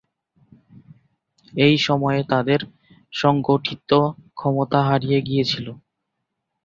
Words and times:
এই 1.53 1.75
সময়ে 1.77 2.21
তাদের 2.23 2.59
সংগঠিত 3.13 3.91
ক্ষমতা 4.35 4.79
হারিয়ে 4.83 5.19
গিয়েছিল। 5.21 5.67